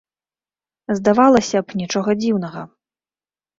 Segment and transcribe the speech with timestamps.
[0.99, 2.67] Здавалася б, нічога дзіўнага.